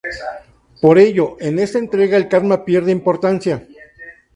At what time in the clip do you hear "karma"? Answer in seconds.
2.27-2.65